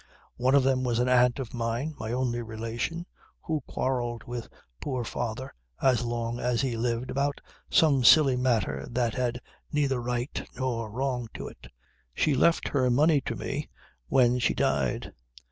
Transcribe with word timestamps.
One 0.35 0.55
of 0.55 0.63
them 0.63 0.83
was 0.83 0.97
an 0.97 1.07
aunt 1.07 1.37
of 1.37 1.53
mine, 1.53 1.93
my 1.99 2.11
only 2.11 2.41
relation, 2.41 3.05
who 3.43 3.61
quarrelled 3.67 4.23
with 4.23 4.49
poor 4.81 5.03
father 5.03 5.53
as 5.79 6.01
long 6.01 6.39
as 6.39 6.61
he 6.61 6.75
lived 6.75 7.11
about 7.11 7.39
some 7.69 8.03
silly 8.03 8.35
matter 8.35 8.87
that 8.89 9.13
had 9.13 9.39
neither 9.71 10.01
right 10.01 10.43
nor 10.57 10.89
wrong 10.89 11.27
to 11.35 11.47
it. 11.47 11.67
She 12.15 12.33
left 12.33 12.69
her 12.69 12.89
money 12.89 13.21
to 13.27 13.35
me 13.35 13.69
when 14.07 14.39
she 14.39 14.55
died. 14.55 15.13